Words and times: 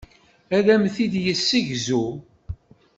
Ad 0.57 0.67
am-t-id-yessegzu. 0.73 2.05